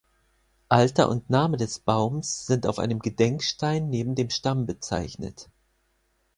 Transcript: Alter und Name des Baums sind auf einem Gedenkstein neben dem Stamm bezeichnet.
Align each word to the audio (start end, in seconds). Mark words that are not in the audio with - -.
Alter 0.69 1.09
und 1.09 1.29
Name 1.29 1.57
des 1.57 1.77
Baums 1.77 2.47
sind 2.47 2.65
auf 2.65 2.79
einem 2.79 2.97
Gedenkstein 3.01 3.91
neben 3.91 4.15
dem 4.15 4.31
Stamm 4.31 4.65
bezeichnet. 4.65 5.47